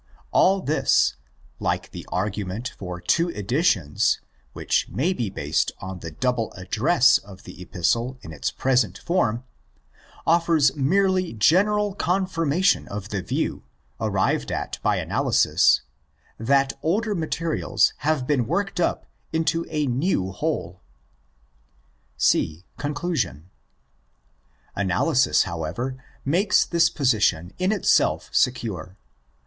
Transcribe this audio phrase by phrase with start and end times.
[0.31, 4.19] All this—like the argument for two editions
[4.53, 10.75] which may be based on the double address of the Epistle in its present form—offers
[10.75, 13.61] merely general confirmation of the view,
[13.99, 15.83] arrived at by analysis,
[16.39, 20.81] that older materials have been worked up into a new whole.
[22.17, 23.51] C.—Conclusion.
[24.75, 28.97] Analysis, however, makes this position in itself secure.